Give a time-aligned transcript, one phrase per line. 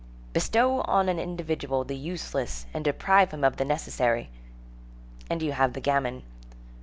[0.33, 4.31] Bestow on an individual the useless and deprive him of the necessary,
[5.29, 6.23] and you have the gamin.